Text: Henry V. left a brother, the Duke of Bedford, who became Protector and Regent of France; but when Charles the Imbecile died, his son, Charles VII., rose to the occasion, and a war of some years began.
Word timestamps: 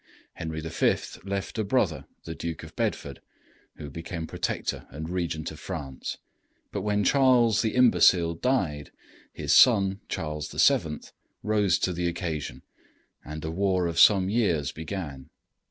Henry 0.33 0.61
V. 0.61 0.95
left 1.25 1.59
a 1.59 1.63
brother, 1.63 2.07
the 2.23 2.33
Duke 2.33 2.63
of 2.63 2.75
Bedford, 2.75 3.21
who 3.75 3.91
became 3.91 4.25
Protector 4.25 4.87
and 4.89 5.07
Regent 5.07 5.51
of 5.51 5.59
France; 5.59 6.17
but 6.71 6.81
when 6.81 7.03
Charles 7.03 7.61
the 7.61 7.75
Imbecile 7.75 8.33
died, 8.33 8.89
his 9.31 9.53
son, 9.53 10.01
Charles 10.09 10.49
VII., 10.51 11.01
rose 11.43 11.77
to 11.77 11.93
the 11.93 12.07
occasion, 12.07 12.63
and 13.23 13.45
a 13.45 13.51
war 13.51 13.85
of 13.85 13.99
some 13.99 14.27
years 14.27 14.71
began. 14.71 15.29